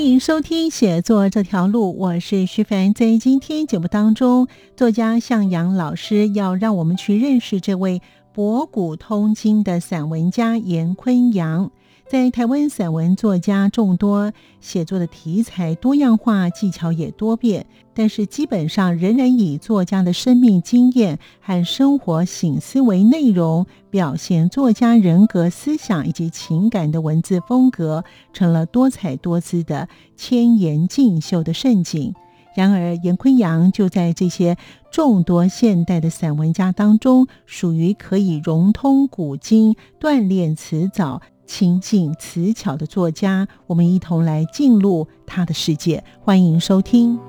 [0.00, 2.94] 欢迎收听《写作这条路》，我是徐凡。
[2.94, 8.00] 在今天节目当中，作家向阳老师要让我们去认识这位
[8.32, 11.70] 博古通今的散文家严坤阳。
[12.10, 28.02] 在台湾散文作家众多，写作的题材多样化，技巧也多变，但是基本上仍然以作家的生命经验和生活醒思为内容，表现作家人格、思想以及情感的文字风格，
[28.32, 32.12] 成了多彩多姿的千言竞秀的盛景。
[32.56, 34.56] 然而，严坤阳就在这些
[34.90, 41.22] 众多现代的散文家当中，属于可以融通古今、锻炼词藻。
[41.50, 46.04] 亲近词巧的作家，我们一同来进入他的世界。
[46.22, 47.18] 欢迎收听《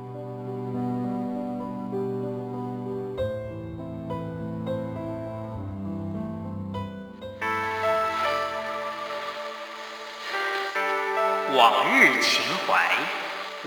[11.58, 12.92] 往日情怀》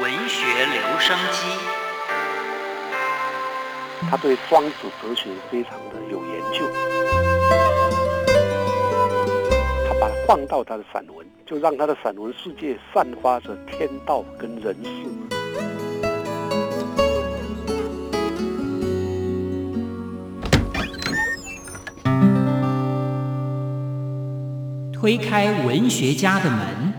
[0.00, 1.48] 文学留声机。
[4.08, 7.23] 他对庄子哲学非常的有研究。
[10.26, 14.90] 放到他的散文，就让他的散文世界散发着天道跟人事。
[24.92, 26.93] 推开文学家的门。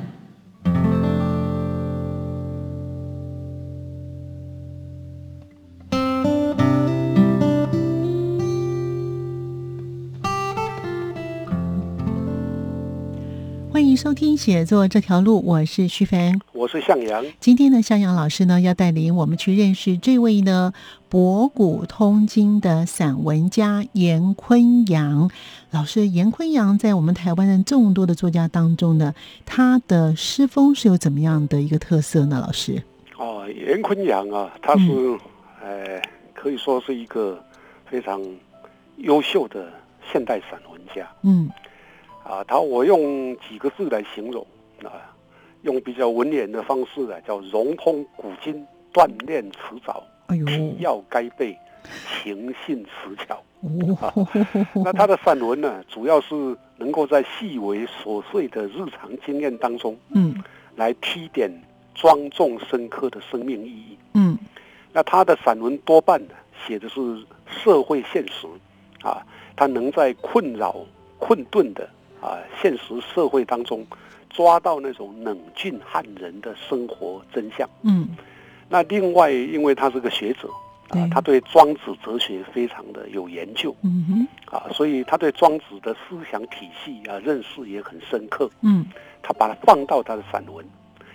[14.06, 17.26] 收听写作这条路，我是徐凡，我是向阳。
[17.40, 20.74] 今天呢，向阳老师呢要带领我们去认识这位呢
[21.10, 25.32] 博古通今的散文家严坤阳
[25.72, 26.08] 老师。
[26.08, 29.16] 严坤阳在我们台湾的众多的作家当中呢，
[29.46, 32.40] 他的诗风是有怎么样的一个特色呢？
[32.46, 32.84] 老师
[33.18, 34.92] 哦，严坤阳啊，他是
[35.64, 36.02] 呃，
[36.34, 37.42] 可以说是一个
[37.90, 38.22] 非常
[38.98, 39.72] 优秀的
[40.12, 41.10] 现代散文家。
[41.24, 41.50] 嗯。
[42.26, 44.46] 啊，他我用几个字来形容
[44.84, 45.14] 啊，
[45.62, 51.56] 用比较文言的方式啊，叫融通古今，锻炼辞藻，体要该备，
[52.10, 53.44] 情信词巧。
[54.84, 60.36] 那他的散文呢，主要是能够在细微琐碎的日常经验当中，嗯，
[60.76, 61.52] 来提点
[61.94, 63.98] 庄重深刻的生命意义。
[64.16, 64.36] 嗯，
[64.92, 66.34] 那他的散文多半呢，
[66.66, 68.48] 写的是社会现实，
[69.04, 69.24] 啊，
[69.56, 70.76] 他能在困扰
[71.20, 71.88] 困顿的。
[72.26, 73.86] 啊，现实社会当中
[74.32, 77.70] 抓到那种冷峻汉人的生活真相。
[77.84, 78.08] 嗯，
[78.68, 80.50] 那另外，因为他是个学者
[80.90, 83.76] 啊，他对庄子哲学非常的有研究。
[83.84, 88.50] 嗯哼，啊，所以他对庄子的思想体系啊认识也很深刻。
[88.62, 88.84] 嗯，
[89.22, 90.66] 他把它放到他的散文，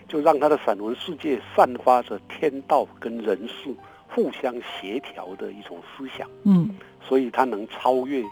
[0.06, 3.74] 就让他的散文世界散发着天道跟人事
[4.08, 6.28] 互相协调的一种思想。
[6.44, 6.70] 嗯，
[7.02, 8.22] 所以他能超越。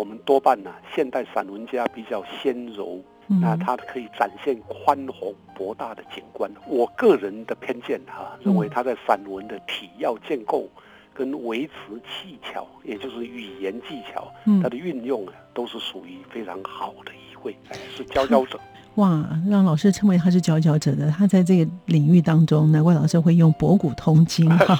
[0.00, 6.50] 我们多半呢，现代散文家比较纤柔，那他可以展现宽宏博大的景观。
[6.66, 10.66] 我个人的偏见哈，认为他在散文的体要建构
[11.12, 14.32] 跟维持技巧，也就是语言技巧，
[14.62, 17.54] 他的运用啊，都是属于非常好的一位，
[17.94, 18.58] 是佼佼者。
[18.96, 24.76] 哇，让老师称为他是佼佼者的，他在这个领域当中，难怪老师会用博古通今 哈。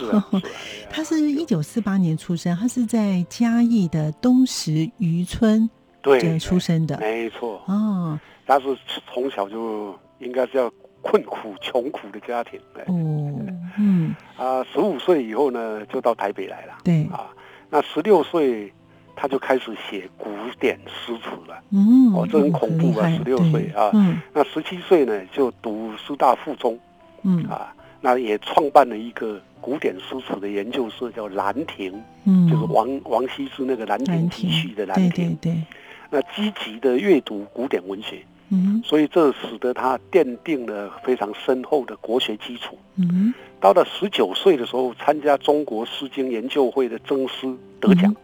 [0.90, 5.70] 他是一九四八年出生，他是在嘉义的东石渔村
[6.02, 8.18] 对出生的，没错哦。
[8.46, 8.76] 他是
[9.12, 10.70] 从小就应该是要
[11.00, 13.40] 困苦穷苦的家庭哦，
[13.78, 17.28] 嗯啊，十五岁以后呢，就到台北来了，对啊，
[17.70, 18.72] 那十六岁。
[19.20, 23.06] 他就开始写古典诗词了，嗯，哦，这很恐怖啊！
[23.10, 23.90] 十六岁啊，
[24.32, 26.78] 那十七岁呢就读师大附中，
[27.22, 27.44] 嗯。
[27.44, 27.70] 啊，
[28.00, 31.92] 那也创办了一个古典诗词的研究社，叫兰亭，
[32.24, 35.62] 嗯，就是王王羲之那个《兰亭集序》的兰亭，对对。
[36.08, 48.10] 那积极的阅读古典文学，嗯，所以这使得他奠定了非常深厚的国学基础，嗯，到了十九岁的时候，参加中国诗经研究会的征诗得奖。
[48.10, 48.16] 嗯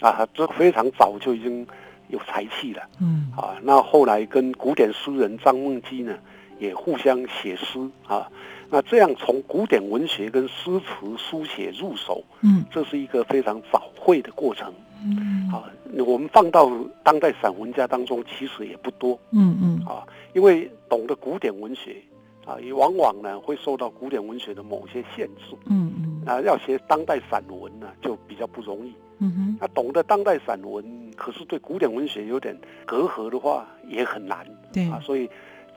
[0.00, 1.66] 啊，这非常早就已经
[2.08, 2.82] 有才气了。
[3.00, 6.16] 嗯，啊，那后来跟古典诗人张梦基呢，
[6.58, 8.30] 也互相写诗啊。
[8.68, 14.72] 那这样从古典文学跟诗词书写入手，嗯，这是一个非常早会的过程。
[15.04, 15.70] 嗯，啊，
[16.04, 16.68] 我们放到
[17.04, 19.16] 当代散文家当中，其实也不多。
[19.30, 20.02] 嗯嗯，啊，
[20.32, 22.02] 因为懂得古典文学，
[22.44, 25.54] 啊，也往往呢会受到古典文学的某些限制。
[25.66, 28.92] 嗯嗯，啊，要写当代散文呢，就比较不容易。
[29.18, 30.84] 嗯哼，他懂得当代散文，
[31.16, 34.46] 可是对古典文学有点隔阂的话，也很难。
[34.72, 35.28] 对啊，所以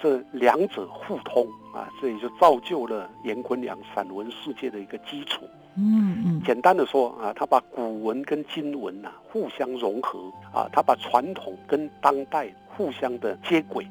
[0.02, 5.46] 这两者互通啊，这也就造就了严坤良散文世界的一个基础。
[5.78, 10.20] 嗯嗯，简单的说啊，他把古文跟今文呐互相融合
[10.54, 13.88] 啊，他把传统跟当代互相的接轨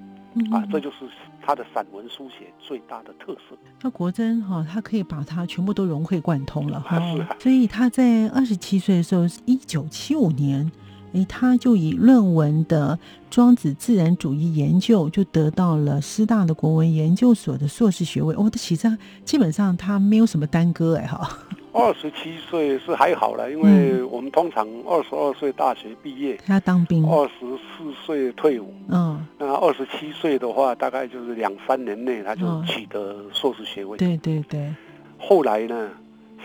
[0.50, 0.96] 啊，这就是。
[1.40, 7.00] 他的散文书写最大的特色，那国珍哈，他可以把它全部都融会贯通了哈。
[7.38, 10.70] 所以他在二十七岁的时候，一九七五年，
[11.14, 12.98] 哎，他就以论文的
[13.30, 18.36] 庄子自然主义研究，就得到了师大的国文研究所的硕士学位。
[18.36, 21.30] 我的其实基本上他没有什么耽搁哎哈。
[21.72, 33.96] 二十七岁是还好了，因为我们通常二十二岁大学毕业，他当兵，二十四岁退伍，嗯，那二十七岁的话，大概就是两三年内他就取得硕士学位。
[33.96, 34.68] 对对对。
[35.16, 35.90] 后来呢，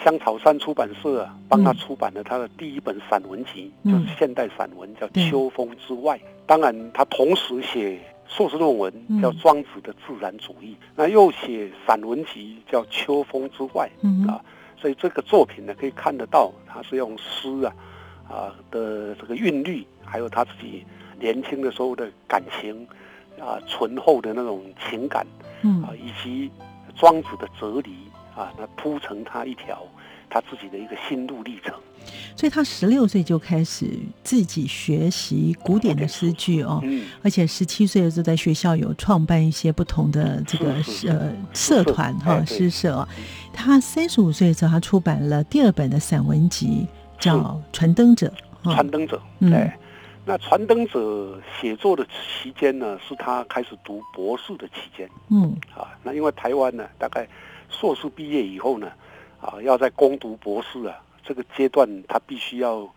[0.03, 6.17] 香草山出版社帮他出版了他的第一本散文集，就是现代散文，叫《秋风之外》。
[6.45, 13.89] 当然，他同时写硕士论文，叫《庄子的自然主义》，那又写散文集，叫《秋风之外》
[14.29, 14.39] 啊。
[14.77, 17.73] 所以这个作品呢，可以看得到，他是用诗啊，
[18.27, 20.83] 啊的这个韵律，还有他自己
[21.23, 22.85] 年轻的时候的感情，
[23.39, 25.25] 啊醇厚的那种情感，
[25.61, 26.51] 嗯啊，以及
[26.97, 27.91] 庄子的哲理
[28.35, 29.81] 啊，那铺成他一条
[30.29, 31.73] 他自己的一个心路历程。
[32.35, 33.87] 所以他十六岁就开始
[34.21, 40.73] 自己学习古典的诗句哦，嗯，而且十七岁的时候在学校有创办一些不同的这个
[41.07, 43.07] 呃社团哈诗社。
[43.53, 46.85] 他三十五岁的时候，他出版了第二本的散文集，
[47.17, 47.37] 叫
[47.71, 48.27] 《传灯者》。
[48.73, 49.71] 传灯者，对。
[50.25, 55.09] 那传灯者写作的期间呢，是他开始读博士的期间。
[55.29, 55.55] 嗯。
[55.75, 57.27] 啊，那因为台湾呢，大概
[57.69, 58.91] 硕士毕业以后呢，
[59.41, 62.87] 啊，要在攻读博士啊，这个阶段他必须要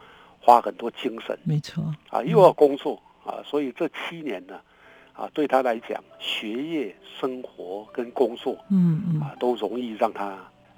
[0.40, 1.38] 花很多精神。
[1.44, 1.84] 没错。
[2.11, 4.58] 啊，又要工作啊，所以这七年呢。
[5.19, 10.26] 啊，对他来讲，学业、生活跟工作，嗯嗯，啊，都容易让他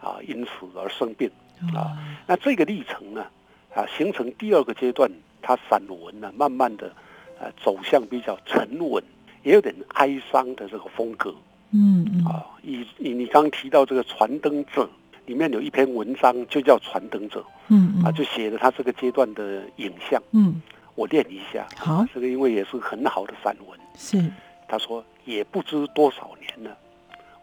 [0.01, 1.29] 啊因此而生病
[1.75, 1.99] 啊。
[2.25, 3.27] 那这个历程呢，
[3.75, 5.11] 啊，形成第二个阶段，
[5.43, 6.93] 他散文呢，慢慢的
[7.41, 9.03] 呃走向比较沉稳，
[9.43, 11.35] 也有点哀伤的这个风格。
[11.71, 12.25] 嗯嗯。
[12.25, 14.89] 啊，以你你刚提到这个传灯者，
[15.27, 17.45] 里面有一篇文章就叫传灯者。
[17.69, 18.05] 嗯嗯。
[18.05, 20.23] 啊，就写了他这个阶段的影像。
[20.33, 20.61] 嗯。
[20.95, 23.79] 我念一下，好，这个因为也是很好的散文。
[23.97, 24.21] 是，
[24.67, 26.77] 他说也不知多少年了，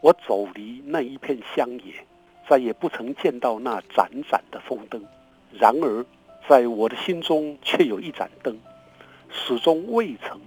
[0.02, 1.94] 我走离那一片乡野，
[2.50, 5.02] 再也不曾见到那盏盏的风灯。
[5.58, 6.06] 然而，
[6.48, 8.56] 在我的心中却有一盏灯，
[9.32, 10.40] 始终未曾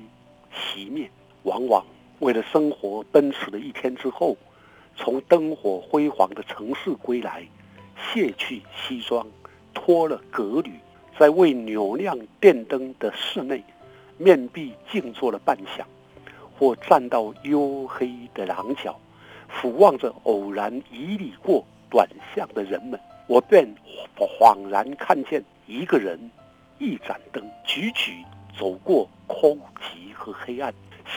[0.54, 1.10] 熄灭。
[1.42, 1.84] 往往
[2.20, 4.36] 为了生活奔驰了一天之后，
[4.96, 7.44] 从灯火辉煌的城市归来，
[7.96, 9.26] 卸去西装，
[9.74, 10.70] 脱了革履。
[11.18, 13.64] 在为扭亮电灯的室内，
[14.18, 15.82] 面壁静坐了半晌，
[16.56, 18.96] 或站到黝黑的廊角，
[19.48, 23.66] 俯望着偶然迤逦过短巷的人们，我便
[24.16, 26.18] 恍然看见一个人，
[26.78, 28.24] 一盏灯，踽踽
[28.58, 30.72] 走过空寂和黑暗，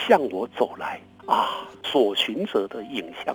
[0.06, 1.00] 向我走来。
[1.26, 3.34] 啊，所寻者的影像，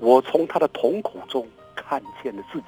[0.00, 2.66] 我从他的瞳孔中看见了自己。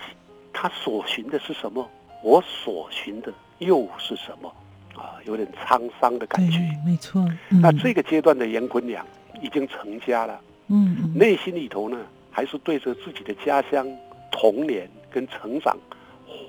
[0.52, 1.86] 他所寻的是什么？
[2.22, 4.48] 我所寻的又是什么？
[4.94, 6.60] 啊，有点沧桑的感觉。
[6.86, 7.22] 没错。
[7.48, 9.04] 那这个阶段的严坤良
[9.42, 10.40] 已经成家了。
[10.68, 11.12] 嗯。
[11.14, 11.98] 内心里头呢，
[12.30, 13.86] 还是对着自己的家乡、
[14.30, 15.76] 童年跟成长，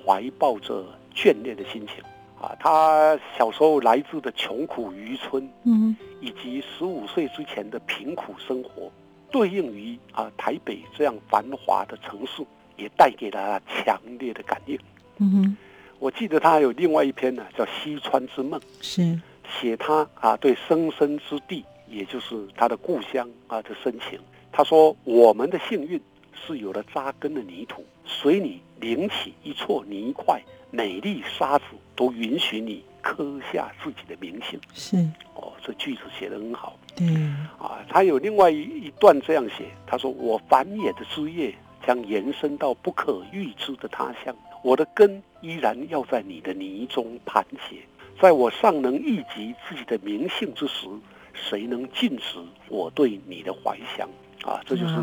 [0.06, 2.02] 怀抱着眷恋的心情。
[2.40, 8.90] 啊，他小时候来自的穷苦渔村，嗯，以及十五岁之前的贫苦生活，
[9.30, 12.44] 对应于啊台北这样繁华的城市，
[12.76, 14.76] 也带给了他强烈的感应。
[15.18, 15.56] 嗯哼，
[16.00, 19.16] 我记得他还有另外一篇呢，叫《西川之梦》，是
[19.60, 24.18] 写他啊对生身之地，也就是他的故乡啊的深情。
[24.50, 26.00] 他说：“我们的幸运
[26.34, 31.64] 是有了扎根的泥土，随你领起一撮泥块，每粒沙子
[31.94, 34.96] 都允许你刻下自己的名姓。”是
[35.36, 36.76] 哦，这句子写得很好。
[37.00, 41.54] 嗯啊，他有另外一一段这样写：“他说我繁衍的枝叶
[41.86, 47.76] 将延伸到不可预知的他乡。”我的根依然要在你的泥中盘结，
[48.20, 50.86] 在我尚能忆及自己的名姓之时，
[51.34, 52.38] 谁能禁止
[52.68, 54.08] 我对你的怀乡？
[54.44, 54.94] 啊，这就是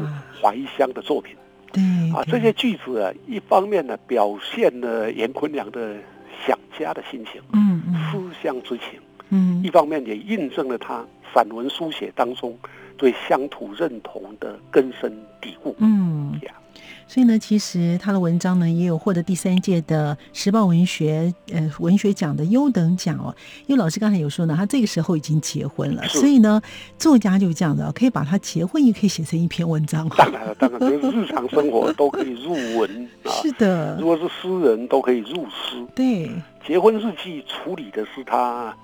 [0.41, 1.35] 怀乡的作品。
[1.71, 1.83] 对
[2.13, 5.95] 啊，这些句子啊，一方面呢表现了严坤良的
[6.45, 8.99] 想家的心情，嗯嗯，思乡之情，
[9.29, 12.57] 嗯，一方面也印证了他散文书写当中
[12.97, 15.11] 对乡土认同的根深
[15.41, 15.75] 蒂固。
[15.79, 16.39] 嗯。
[17.07, 23.35] 所以呢，其实他的文章呢也有获得第三届的时报文学呃文学奖的优等奖哦。
[23.65, 26.61] 因为老师刚才有说呢，他这个时候已经结婚了，所以呢，
[26.97, 30.07] 作家就这样的，可以把他结婚也可以写成一篇文章。
[30.09, 33.31] 当然了，当然，就是日常生活都可以入文啊。
[33.31, 35.85] 是的，如果是诗人，都可以入诗。
[35.95, 36.31] 对，
[36.65, 38.75] 结婚日记处理的是他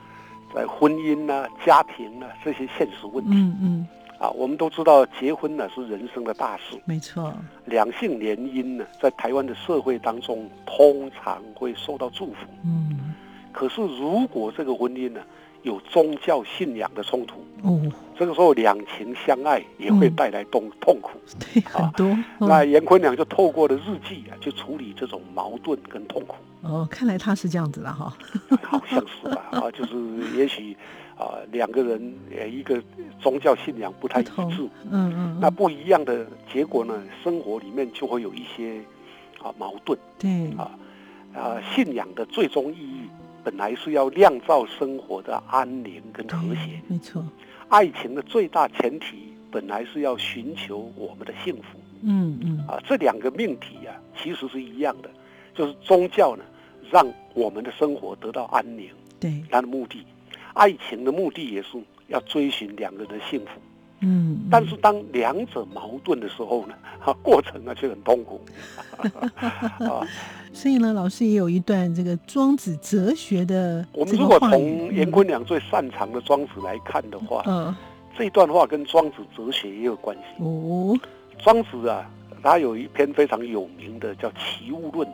[0.54, 3.32] 在婚姻啊、家庭啊这些现实问题。
[3.32, 3.88] 嗯嗯。
[4.18, 7.34] 啊，我们都知道结婚呢是人生的大事，没错。
[7.66, 12.48] 两性联姻呢，在台湾的社会当中，通常会受到祝福。
[12.64, 13.14] 嗯。
[13.52, 15.20] 可是，如果这个婚姻呢
[15.64, 17.82] 有宗教信仰的冲突，哦，
[18.18, 21.12] 这个时候两情相爱也会带来痛痛苦。
[21.40, 22.18] 对，很多。
[22.40, 26.36] 那严坤良就透过了日记啊，去处理这种矛盾跟痛苦。
[26.62, 28.14] 哦，看来他是这样子的哈。
[28.64, 29.44] 好像是吧？
[29.52, 29.96] 啊，就是
[30.38, 30.76] 也许。
[31.18, 32.82] 啊，两个人呃，一个
[33.22, 38.82] 宗教信仰不太一致，嗯嗯，那不一样的结果呢，生活里面就会有一些
[39.42, 40.72] 啊矛盾，对，啊
[41.34, 43.02] 啊，信仰的最终意义
[43.46, 47.24] 本来是要酿造生活的安宁跟和谐，没错，
[47.70, 55.10] 爱情的最大前提本来是要寻求我们的幸福，嗯嗯，啊，这两个命题啊，其实是一样的，
[55.54, 56.44] 就是宗教呢，
[56.92, 60.04] 让我们的生活得到安宁，对，它的目的。
[60.56, 63.62] 爱情的目的也是要追寻两个人的幸福，
[64.00, 68.42] 嗯，但是当两者矛盾的时候呢，哈， 过程呢却很痛苦，
[69.86, 70.02] 啊，
[70.54, 77.76] 所以呢，老师也有一段这个庄子哲学的，我们如果从严坤良最擅长的庄子来看的话，嗯，
[78.18, 80.44] 这段话跟庄子哲学也有关系。
[80.44, 80.98] 哦。
[81.40, 82.10] 庄子啊，
[82.42, 85.08] 他有一篇非常有名的叫《齐物论》，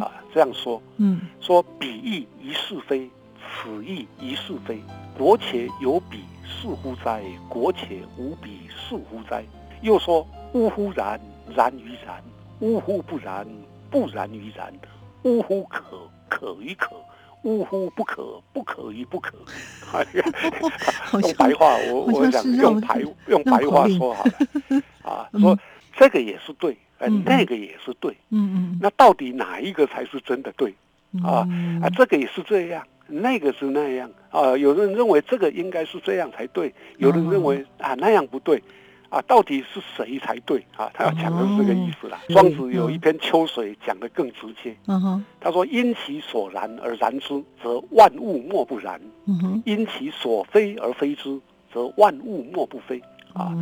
[0.00, 3.08] 啊，这样说，嗯，说彼义一是非。
[3.38, 4.80] 此亦一是非，
[5.16, 7.22] 国且有彼是乎哉？
[7.48, 9.44] 国且无彼是乎哉？
[9.82, 11.20] 又说：呜呼然，
[11.54, 12.16] 然于然；
[12.60, 13.46] 呜呼不然，
[13.90, 14.66] 不然于然；
[15.22, 15.82] 呜呼可，
[16.28, 16.96] 可于可；
[17.42, 19.36] 呜呼不可，不可于不可。
[19.92, 20.24] 哎呀
[21.12, 24.32] 用白话，我我想用白用白话说好了
[25.02, 25.58] 啊，说
[25.96, 30.74] 这个也是对，哎，那个也是对，嗯嗯，那到底哪一个才是真的对
[31.22, 31.46] 啊？
[31.82, 32.84] 啊，这个也是这样。
[33.08, 34.08] 那个是那样。
[34.30, 38.62] 啊，有人认为这个应该是这样才对，有人认为啊那样不对，
[39.08, 40.90] 啊到底是谁才对啊？
[40.92, 42.20] 他要讲的是这个意思啦。
[42.28, 45.24] 庄子有一篇《秋水》讲的更直接，嗯哼。
[45.40, 49.00] 他说：“因其所然而然之，则万物莫不然；
[49.64, 51.40] 因其所非而非之，
[51.72, 53.02] 则万物莫不非。”
[53.34, 53.54] 啊，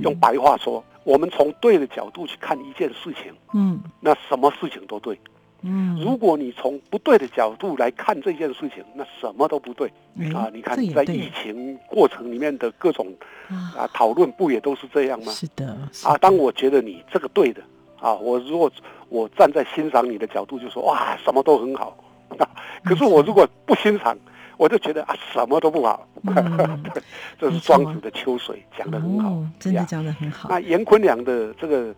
[0.00, 5.18] 用白话说，我们从对的角度去看一件事情，嗯，那什么事情都对。
[5.66, 9.88] 嗯，如果你从不对的角度来看这件事情，那什么都不对
[10.34, 10.50] 啊！
[10.52, 13.06] 你看在疫情过程里面的各种
[13.48, 15.32] 啊讨论，不也都是这样吗？
[15.32, 17.62] 是的，啊，当我觉得你这个对的
[17.98, 18.70] 啊，我如果
[19.08, 21.96] 我站在欣赏你的角度，就说哇，什么都很好。
[22.84, 24.14] 可是我如果不欣赏，
[24.58, 26.06] 我就觉得啊，什么都不好。
[27.40, 30.50] 这是庄子的秋水讲的很好，真的讲的很好。
[30.50, 31.94] 那严坤良的这个。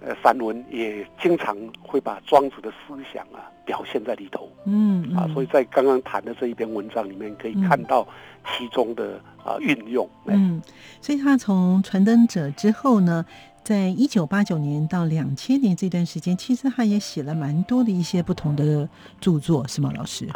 [0.00, 8.06] 呃，散文也经常会把庄子的思想啊表现在里头，嗯啊，所以在刚刚谈的这一篇文章里面可以看到
[8.46, 10.08] 其中的啊运用。
[10.26, 10.60] 嗯，
[11.00, 13.24] 所以他从传灯者之后呢，
[13.64, 18.86] 在一九八九年到两千年这段时间，其实他也写了蛮多的一些不同的
[19.18, 20.28] 著作，是吗，老师？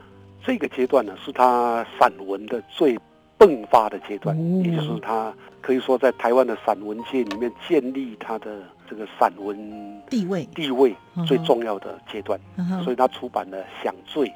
[0.43, 2.99] 这个阶段呢，是他散文的最
[3.39, 8.63] 迸发的阶段，也就是他可以说在台湾的散文界里面建立他的。
[8.91, 10.45] 这个散文地位。
[10.53, 10.95] 地位
[11.25, 12.39] 最重要的阶段，
[12.83, 14.27] 所以他出版了《想醉》《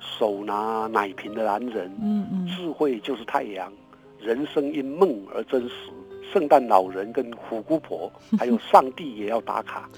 [0.00, 3.72] 手拿奶瓶的男人》嗯嗯，智慧就是太阳，
[4.20, 5.74] 人生因梦而真实，
[6.32, 9.88] 圣诞老人跟虎姑婆， 还有上帝也要打卡，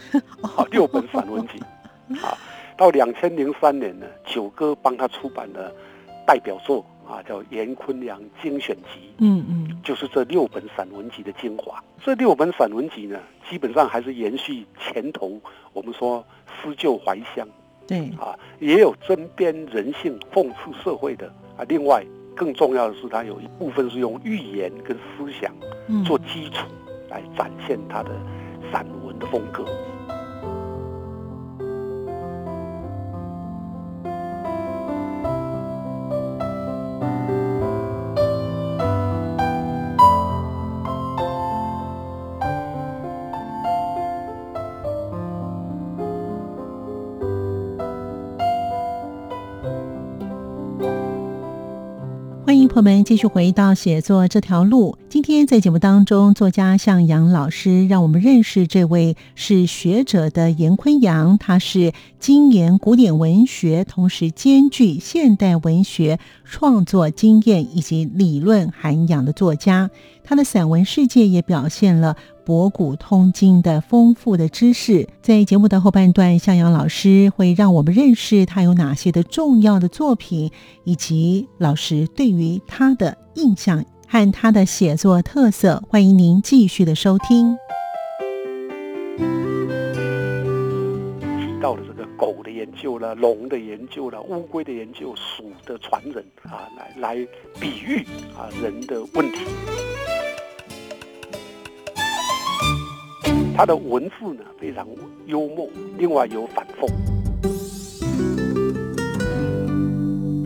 [0.43, 1.61] 好 六本散文集，
[2.23, 2.33] 啊，
[2.79, 5.71] 到两千零三年呢，九哥帮他出版了
[6.27, 6.85] 代表作。
[7.11, 11.83] 啊，叫严坤良精选集，嗯嗯，就是这六本散文集的精华。
[12.03, 15.41] 这六本散文集呢，基本上还是延续前头
[15.73, 16.25] 我们说
[16.63, 17.47] 思旧怀乡，
[17.89, 21.27] 对啊，也有针砭人性、讽刺社会的
[21.57, 21.65] 啊。
[21.69, 22.05] 另外，
[22.37, 25.53] 更重要的是，它有一部分是用寓言跟思想
[26.05, 26.65] 做基础
[27.09, 28.11] 来展现他的
[28.73, 29.65] 散文的风格。
[52.71, 54.97] 朋友们，继续回到写作这条路。
[55.09, 69.91] 今天在节目当中，作家向阳老师让我们认识这位是学者的严坤阳，他是精研古典文学，同时兼具现代文学创作经验以及理论涵养的作家。
[70.23, 72.17] 他的散文世界也表现了。
[72.51, 80.51] 博古通今的丰富的知识，在节目的后半段，向阳老师会让我们认识他有哪些的重要的作品，
[80.83, 85.81] 以及老师对于他的印象和他的写作特色。
[85.89, 87.57] 欢迎您继续的收听。
[91.63, 97.29] 到了这个狗的研究了，龙的研究了，乌龟的研究，鼠的传人啊，来来
[97.61, 98.05] 比喻
[98.37, 99.39] 啊人的问题。
[103.61, 104.89] 他的文字呢非常
[105.27, 106.89] 幽默，另外有反讽。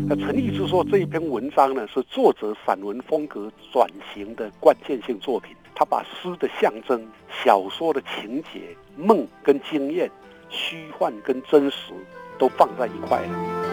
[0.09, 5.54] 那陈毅之说这一篇文章呢是作者散文风格转型的关键性作品。
[5.76, 10.11] 他把诗的象征、小说的情节、梦跟经验、
[10.49, 11.92] 虚幻跟真实
[12.37, 13.63] 都放在一块了。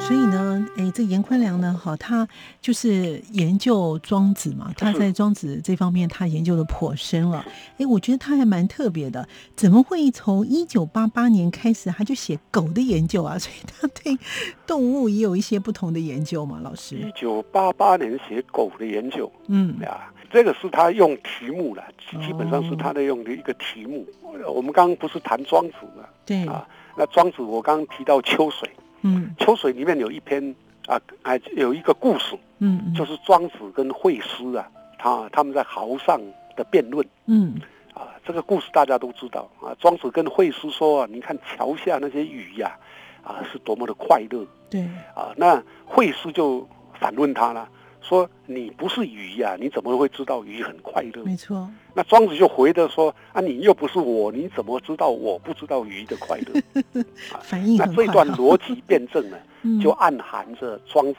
[0.00, 2.26] 所以呢，哎，这严宽良呢，哈，他
[2.60, 7.44] 就是研究庄子嘛，他在庄子这方面他研究的颇深了。
[7.78, 13.38] 哎，我觉得他还蛮特别的，怎么会从一九八八年开始他就写狗的研究啊？
[13.38, 14.18] 所以他对
[14.66, 16.96] 动物也有一些不同的研究嘛，老师。
[16.96, 24.04] 一九八八年写狗的研究，嗯呀，这个是他用题目了，基本上是他的用的一个题目。
[24.48, 26.04] 我们刚刚不是谈庄子嘛？
[26.26, 28.68] 对啊，那庄子我刚刚提到秋水。
[29.02, 30.54] 嗯，秋水里面有一篇
[30.86, 36.20] 啊，还有一个故事，嗯，就是庄子跟惠施啊，他他们在壕上
[36.56, 37.60] 的辩论，嗯，
[37.94, 42.76] 啊，这个故事大家都知道啊，庄子跟惠施说啊，你看桥下那些鱼呀，
[43.22, 44.82] 啊，是多么的快乐，对，
[45.14, 46.66] 啊，那惠施就
[46.98, 47.68] 反问他了。
[48.02, 51.24] 说你不是鱼呀，你怎么会知道鱼很快乐？
[51.24, 51.70] 没错。
[51.94, 57.04] 那庄子就回的说啊，你又不是我，你怎么知道我不知道鱼的快乐？
[57.42, 59.36] 反应那这段逻辑辩证呢，
[59.82, 61.18] 就暗含着庄子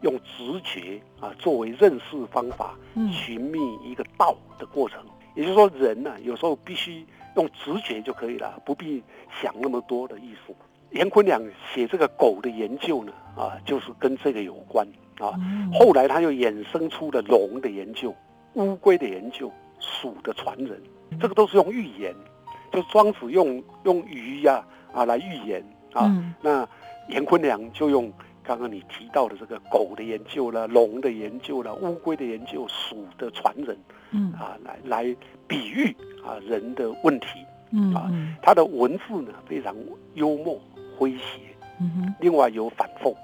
[0.00, 2.74] 用直觉啊作为认识方法，
[3.12, 4.98] 寻觅一个道的过程。
[5.34, 7.04] 也就是说，人呢有时候必须
[7.36, 9.02] 用直觉就可以了，不必
[9.42, 10.54] 想那么多的意思。
[10.94, 14.86] 严坤良写这个狗的研究呢，啊，就是跟这个有关。
[15.20, 15.32] 啊，
[15.72, 18.12] 后来他又衍生出了龙的研究、
[18.54, 20.82] 乌龟的研究、鼠的传人，
[21.20, 22.12] 这个都是用寓言，
[22.72, 26.10] 就庄子用用鱼呀啊来寓言啊，
[26.42, 26.68] 那
[27.08, 33.76] 严坤良就用刚刚你提到的这个狗的研究了、龙的研究了、乌龟的研究、鼠的传人，
[34.10, 34.32] 嗯。
[34.32, 35.94] 啊来来比喻
[36.26, 37.26] 啊人的问题，
[37.70, 38.10] 嗯啊，
[38.42, 39.76] 他的文字呢非常
[40.14, 40.60] 幽默
[40.98, 41.40] 诙谐，
[42.20, 43.14] 另外有反讽，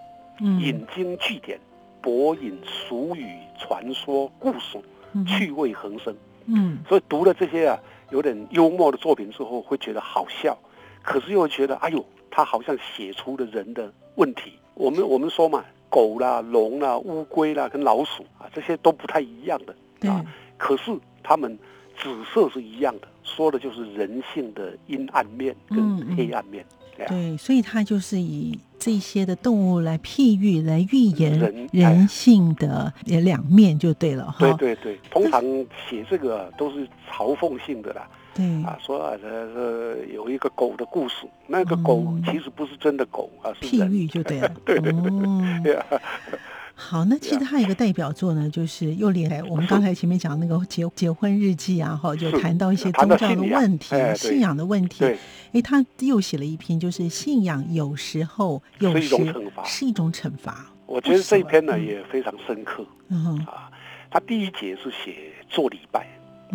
[0.61, 1.59] 引经据典。
[2.03, 3.27] 博引俗语、
[3.59, 4.79] 传说、故事，
[5.27, 6.17] 趣味横生。
[6.47, 7.79] 嗯，所以读了这些啊，
[8.11, 10.57] 有点幽默的作品之后，会觉得好笑，
[11.03, 14.55] 可是又觉得，哎呦，他好像写出了人的问题。
[14.73, 20.25] 我们我们说嘛，狗啦、龙啦、乌龟啦，跟老鼠啊，这些都不太一样的啊。
[20.57, 21.59] 可是他们
[21.99, 26.65] 紫色是一样的，说的就是人性的阴暗面跟黑暗面。
[27.09, 34.53] 对，所以他就是以这些的动物来譬喻、来预言人性的两面，就对了哈。
[34.55, 35.43] 对对对，通常
[35.89, 38.09] 写这个都是嘲讽性的啦。
[38.35, 44.53] 对啊，说啊，这有一个狗的故事，那个狗其实不是真的狗啊，是譬喻就对了。
[44.65, 45.79] 对 对对。
[46.81, 55.05] 好，那其实他有个代表作呢，就是又连来我们刚才前面讲那个 结结婚日记啊，哈，就谈到一些宗教的问题、信仰的问题。
[55.53, 59.15] 哎，他又写了一篇，就是信仰有时候有时
[59.65, 60.73] 是一种惩罚。
[60.87, 62.85] 我觉得这一篇呢也非常深刻。
[63.09, 63.71] 嗯啊，
[64.11, 66.07] 他第一节是写做礼拜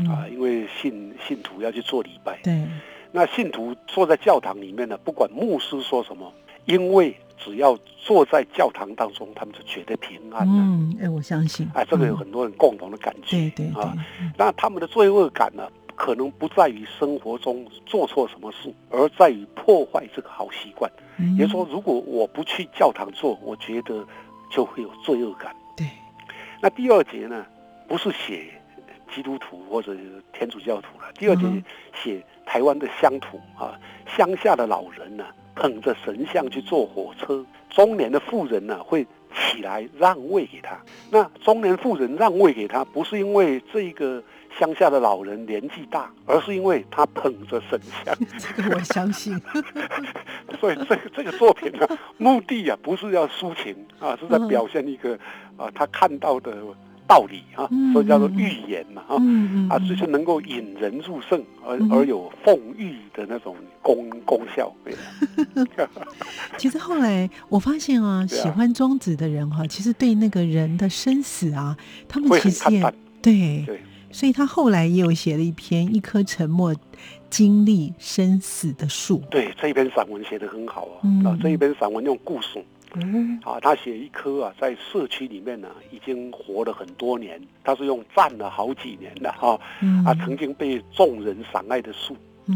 [0.10, 2.40] 啊，因为信信徒要去做礼拜。
[2.44, 2.66] 对，
[3.12, 6.34] 那信徒坐在教堂里面呢，不管牧师说什么，
[6.66, 7.16] 因为。
[7.38, 11.70] 只要坐在教堂当中，他们就觉得平安嗯，哎，我相信。
[11.74, 13.52] 哎，这个有很多人共同的感觉。
[13.56, 13.94] 对对啊，
[14.38, 20.92] 那他们的罪恶感呢，可能不在于生活中做错什么事，而在于破坏这个好习惯。
[21.38, 24.06] 也就是说，如果我不去教堂做，我觉得
[24.50, 25.56] 就会有罪恶感。
[25.78, 25.88] 对。
[26.62, 27.46] 那第二节呢，
[27.88, 28.52] 不是写
[29.14, 29.96] 基督徒或者
[30.34, 31.12] 天主教徒了。
[31.14, 33.80] 第二节写台湾的乡土啊，
[34.18, 35.24] 乡下的老人呢。
[35.56, 40.78] 捧着神像去坐火车，中年的妇人呢会起来让位给他。
[41.10, 44.22] 那中年妇人让位给他，不是因为这个
[44.60, 48.16] 乡下的老人年纪大，而是因为他捧着神像。
[48.38, 49.40] 这个我相信。
[50.60, 51.88] 所以这个这个作品呢，
[52.18, 55.18] 目的啊不是要抒情啊，是在表现一个
[55.58, 56.56] 啊他看到的。
[57.08, 59.16] 道理哈，所以叫做寓言嘛哈，
[59.70, 64.74] 啊，就是能够引人入胜，而而有奉寓的那种功功效。
[66.58, 73.66] 其实后来我发现 啊，喜欢庄子的人哈，其实对那个人的生死啊，他们其实也对，
[74.12, 76.76] 所以他后来也有写了一篇《一棵沉默
[77.30, 79.20] 经历生死的树》。
[79.30, 82.64] 对，这一篇散文写的很好啊，啊，这一篇散文用故事。
[83.02, 87.42] 嗯，啊，他写一棵啊，在社区里面呢，已经活了很多年。
[87.64, 89.60] 他是用站了好几年的哈，
[90.06, 92.16] 啊，曾经被众人赏爱的树，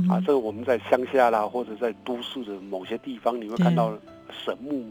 [0.09, 3.91] 啊，这个我们在乡下啦，或者在都市的某些地方，你会看到
[4.45, 4.85] 神木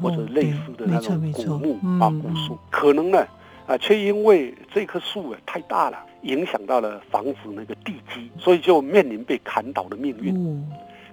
[0.00, 3.26] 或者类似的那种古木啊古树，可能呢，
[3.66, 10.64] 啊，却因为这棵树啊太大了，影响到了房子那个地基，所以就面临被砍倒的命运。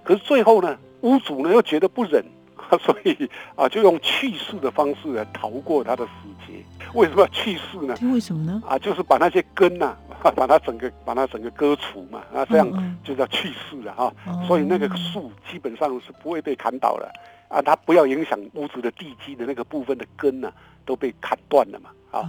[0.03, 2.23] 可是最后呢，屋主呢又觉得不忍。
[2.79, 6.11] 所以啊，就用去世的方式来逃过他的死
[6.47, 6.63] 劫。
[6.93, 7.95] 为什么要去世呢？
[8.13, 8.61] 为什么呢？
[8.67, 9.95] 啊，就是把那些根呐，
[10.35, 12.21] 把它整个把它整个割除嘛。
[12.33, 14.13] 那这样就叫去世了哈。
[14.47, 17.11] 所以那个树基本上是不会被砍倒的
[17.47, 17.61] 啊。
[17.61, 20.51] 它不要影响屋子的地基的那个部分的根呢，
[20.85, 21.89] 都被砍断了嘛。
[22.11, 22.27] 啊，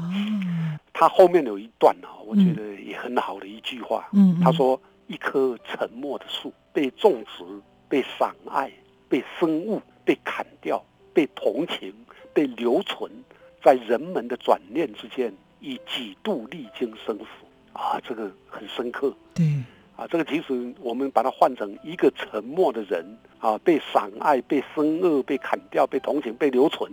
[0.93, 4.09] 他后面有一段啊，我觉得也很好的一句话。
[4.13, 7.45] 嗯，他说：“一棵沉默的树，被种植，
[7.89, 8.71] 被赏爱，
[9.09, 10.83] 被生物。”被砍掉，
[11.15, 11.93] 被同情，
[12.35, 13.11] 被留存，
[13.63, 17.25] 在人们的转念之间，以几度历经生死
[17.73, 19.15] 啊，这个很深刻。
[19.35, 19.45] 对，
[19.97, 23.05] 啊，这个其实我们把它换成一个沉默的人
[23.39, 26.91] 啊，被赏爱，被生恶，被砍掉，被同情，被留存，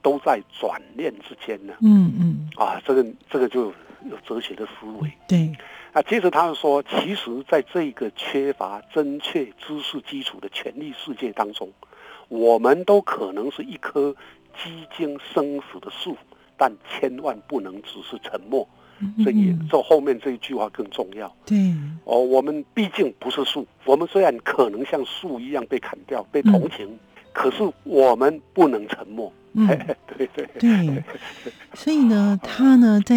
[0.00, 1.74] 都在转念之间呢。
[1.80, 3.72] 嗯嗯，啊，这个这个就
[4.10, 5.10] 有哲学的思维。
[5.26, 5.50] 对，
[5.92, 11.68] 啊，其实他们说，其实在这个缺乏正确知识基础的权力世界当中。
[12.32, 14.14] 我们都可能是一棵
[14.64, 16.16] 几经生死的树，
[16.56, 18.66] 但千万不能只是沉默。
[19.22, 21.30] 所以，这后面这一句话更重要。
[21.44, 26.98] 对，哦，我们毕竟不是树，我们虽然可能像树一样被砍掉、被同情，
[27.32, 29.30] 可是我们不能沉默。
[29.54, 29.66] 嗯，
[30.16, 31.02] 对对对。
[31.74, 33.14] 所以呢，他呢，在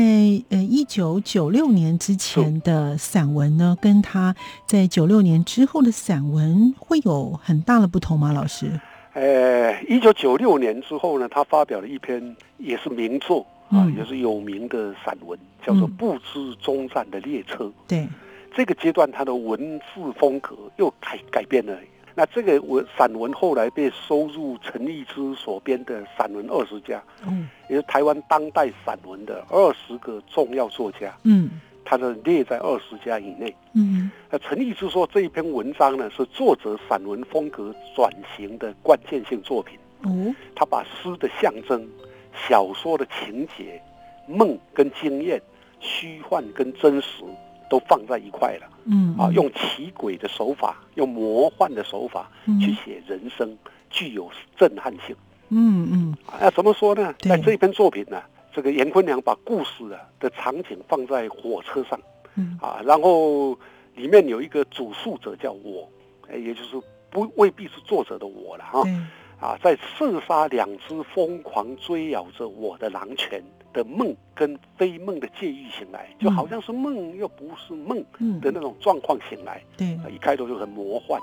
[0.49, 8.33] 呃一九九六年之前的散文呢，跟他在九六年之后的散文会有很大的不同吗？
[8.33, 8.81] 老师？
[9.15, 17.63] 呃，一九九六年之后呢，他发表了一篇也是名作啊，也是有名的散文，叫做《不知终站的列车》。
[17.87, 18.05] 对，
[18.53, 21.73] 这个阶段他的文字风格又改改变了。
[22.13, 31.15] 那这个文散文后来被收入陈立之所编的《散文二十家》，嗯，也是台湾当代散文的二十个重要作家。
[31.23, 31.49] 嗯。
[31.85, 33.55] 他的列在二十家以内。
[33.73, 39.77] 嗯，那陈立之说这一篇文章呢，是作者散文风格转型的关键性作品。
[40.01, 41.87] 哦，他把诗的象征、
[42.47, 43.81] 小说的情节、
[44.27, 45.41] 梦跟经验、
[45.79, 47.23] 虚幻跟真实
[47.69, 48.67] 都放在一块了。
[48.85, 53.57] 嗯，啊，用奇诡的手法，用魔幻的手法去写人生，
[53.89, 55.15] 具有震撼性。
[55.49, 57.13] 嗯嗯，啊，怎么说呢？
[57.19, 58.21] 在这篇作品呢？
[58.55, 61.99] 这个严坤良把故事啊的场景放在火车上，
[62.35, 62.57] 嗯。
[62.61, 63.51] 啊，然后
[63.95, 65.89] 里面有一个主述者叫我，
[66.33, 68.81] 也就是不未必是作者的我了哈，
[69.41, 77.97] 啊，在射杀两只疯狂追咬着我的狼犬的梦跟非梦的界域醒来，就好像是梦又不是梦
[78.39, 81.19] 的那种状况醒来，对，一开头就很魔幻，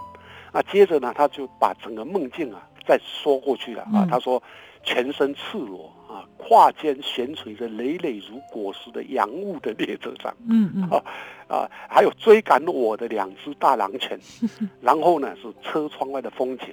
[0.53, 4.43] 啊，接着呢他就把整个梦境啊再说过去了啊，他说
[4.83, 5.91] 全身赤裸。
[6.13, 11.03] 啊，跨间悬垂着累累如果实的洋务的列车上，嗯嗯，啊
[11.49, 14.19] 啊，还有追赶我的两只大狼犬，
[14.83, 16.67] 然后呢是车窗外的风景，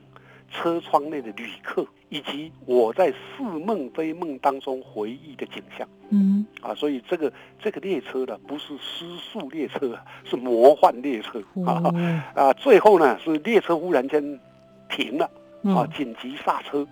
[0.52, 7.32] 车窗内的旅客，以及我在似梦非梦当中回忆的景象，嗯啊，所以这个
[7.64, 11.82] 这个列车呢不是失速列车，是魔幻列车啊
[12.36, 14.22] 啊，最后呢是列车忽然间
[14.90, 15.32] 停了，
[15.74, 16.80] 啊，紧急刹车。
[16.80, 16.88] 嗯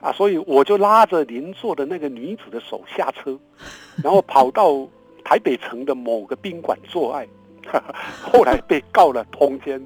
[0.00, 3.38] 啊，所以我就拉着邻座的那个女子的手下车，
[4.02, 4.86] 然后跑到
[5.24, 7.26] 台北城的某个宾馆做爱，
[8.20, 9.80] 后来被告了通奸，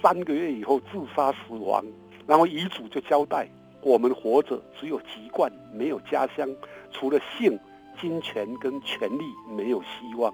[0.00, 1.84] 三个月以后自杀死亡，
[2.26, 3.48] 然后遗嘱就交代
[3.82, 6.48] 我们活着只有籍贯没有家乡，
[6.92, 7.58] 除了性、
[8.00, 9.24] 金钱跟权力
[9.56, 10.32] 没有希望。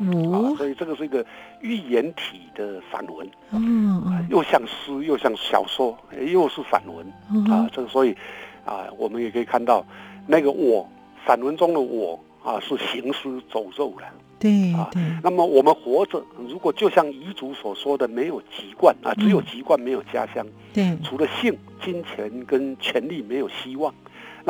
[0.00, 1.24] 啊，所以这个是一个
[1.60, 5.96] 寓言体的散文，嗯，又像诗，又像小说，
[6.32, 7.06] 又是散文，
[7.50, 8.16] 啊，这个所以，
[8.64, 9.84] 啊，我们也可以看到，
[10.26, 10.88] 那个我，
[11.26, 14.04] 散文中的我，啊，是行尸走肉的，
[14.38, 14.90] 对啊，
[15.22, 23.94] 那么我们活着，如果就像遗嘱所说的，没有籍贯啊，只有籍贯没有家乡，对，除了性、金钱跟权力没有希望，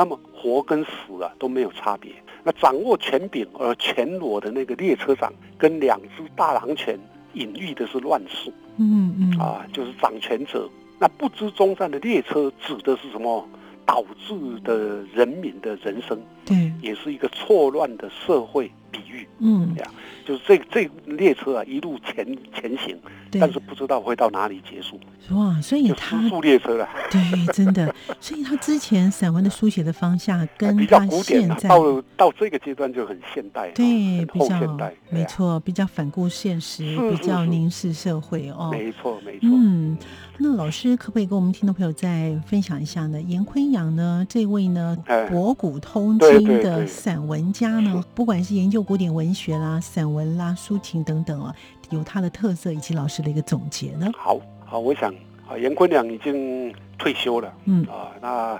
[0.01, 2.11] 那么活跟死啊都没有差别。
[2.43, 6.97] 那掌握权柄而全裸的那个列车长，跟两只大狼犬，
[7.33, 8.51] 隐喻的是乱世。
[8.77, 10.67] 嗯嗯，啊，就是掌权者。
[10.97, 13.47] 那不知终站的列车指的是什么？
[13.85, 14.33] 导致
[14.63, 19.27] 的人民的人生，对，也是一个错乱的社会比喻。
[19.39, 19.91] 嗯，呀，
[20.25, 22.95] 就是这这列车啊，一路前前行，
[23.31, 24.99] 但是不知道会到哪里结束。
[25.31, 26.87] 哇，所以他速列车了。
[27.09, 27.93] 对，真的。
[28.19, 38.69] 所以他之前散文的书写的方向跟比较古典，到到这个阶段就很现代，对，比较现代，没错，比较反顾现实，比较凝视社会哦。
[38.71, 39.39] 没错，没错。
[39.41, 39.97] 嗯，
[40.37, 43.19] 那老师可不可以跟我们听众朋友再分享一下呢？
[43.21, 44.95] 严坤阳呢，这位呢，
[45.29, 51.55] 博古通今的散文家呢，不管是研究古典文学啦、散文啦、抒情等等啊，
[51.89, 54.11] 有他的特色以及老师的一个总结呢？
[54.17, 54.39] 好。
[54.63, 55.13] 好，我想
[55.49, 58.57] 啊，严坤良已经退休了，嗯啊，那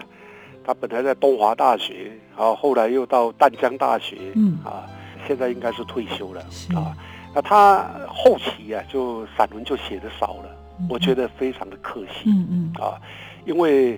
[0.61, 4.85] 他本来在东华大学，啊，后来又到淡江大学，嗯啊，
[5.25, 6.41] 现在应该是退休了，
[6.75, 6.91] 啊，
[7.33, 10.53] 那他后期啊，就散文就写的少了，
[10.89, 12.99] 我觉得非常的可惜，嗯嗯啊，
[13.45, 13.97] 因为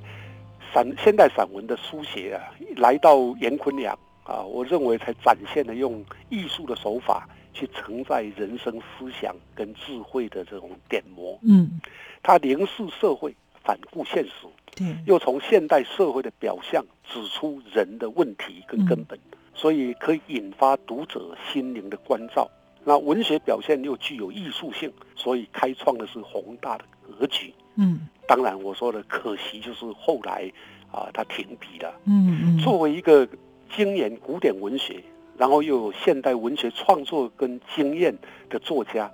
[0.71, 2.45] 散现代散文的书写啊，
[2.77, 7.27] 来到严坤良啊，我认为才展现了用艺术的手法。
[7.55, 11.79] 去承载人生思想跟智慧的这种点磨，嗯，
[12.23, 13.31] 他凝视社会，
[13.63, 19.19] 反顾现实，对，又从现代社会的表象指出人的问题跟根本，
[19.53, 22.49] 所以可以引发读者心灵的关照。
[22.83, 26.85] 那文学表现又具有艺术性，所以开创的是宏大的
[27.19, 27.53] 格局。
[27.75, 30.51] 嗯，当然我说的可惜就是后来
[30.91, 31.93] 啊，他停笔了。
[32.05, 33.29] 嗯嗯，作为一个
[33.75, 35.03] 精研古典文学。
[35.35, 38.15] 然后又有现代文学创作跟经验
[38.49, 39.11] 的作家，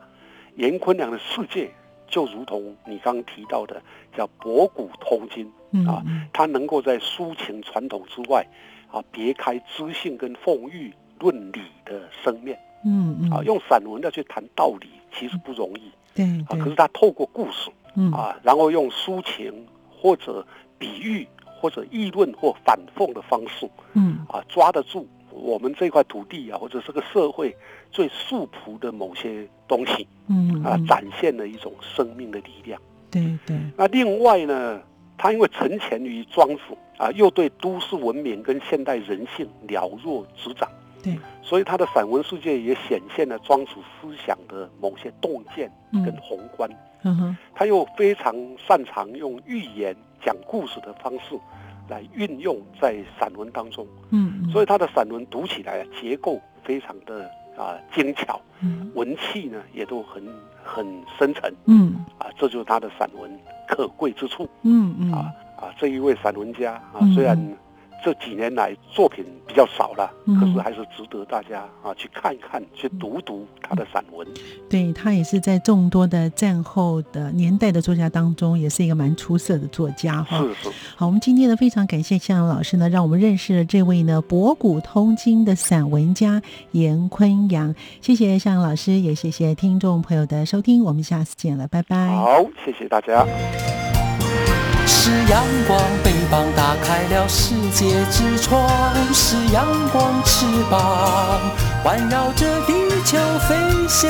[0.57, 1.71] 严坤良的世界
[2.09, 3.81] 就如同你刚刚提到的，
[4.15, 5.49] 叫博古通今。
[5.87, 8.45] 啊，他能够在抒情传统之外，
[8.91, 17.69] 啊，别开知性跟凤玉论理的生面，嗯嗯，啊，用散文要去谈道理，其实不容易，对，啊，可是他透过故事，
[18.11, 20.43] 啊，然后用抒情或者
[20.79, 21.27] 比喻
[21.59, 25.07] 或者议论或反讽的方式，嗯，啊，抓得住。
[25.31, 27.55] 我们这块土地啊，或者这个社会
[27.91, 32.81] 最素朴的某些东西，嗯啊，展现了一种生命的力量。
[33.11, 33.57] 对对。
[33.77, 34.81] 那另外呢，
[35.17, 36.61] 他因为沉潜于庄子
[36.97, 40.69] 啊，又对都市文明跟现代人性了若指掌，
[41.03, 46.69] 对，所以他的散文世界也显现了庄子思想的某些洞见跟宏观。
[46.69, 47.37] 嗯哼。
[47.53, 51.39] 他又非常擅长用寓言讲故事的方式。
[51.89, 60.23] 来运用在散文当中，嗯，所以他的散文读起来结构非常的啊精巧，嗯，文气呢也都很
[60.63, 60.85] 很
[61.17, 67.35] 深沉，嗯，啊，这就是他的散文可贵之处，嗯嗯，啊啊，这一位散文家啊，虽然。
[68.03, 74.27] 这几年来作品比较少了，可是还是值得大家啊去看一看、去读读他的散文。
[74.69, 80.39] 对他也是在众多的战后的年代的作家当中，也是一个蛮出色的作家哈。
[80.39, 80.69] 是是。
[80.95, 87.73] 好，我们今天呢非常感谢向阳老师呢，让我们认识了这位呢博古通今的散文家严坤阳。
[88.01, 92.07] 谢谢向阳老师，也谢谢听众朋友的收听，我们下次见了，拜拜。
[92.07, 93.88] 好，谢谢大家。
[94.91, 98.67] 是阳光，翅膀打开了世界之窗；
[99.13, 101.39] 是阳光，翅膀
[101.83, 102.73] 环绕着地
[103.05, 103.55] 球飞
[103.87, 104.09] 翔。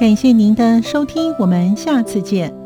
[0.00, 2.65] 感谢您的收听，我们下次见。